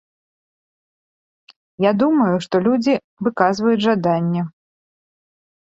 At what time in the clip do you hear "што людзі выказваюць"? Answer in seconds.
2.45-3.85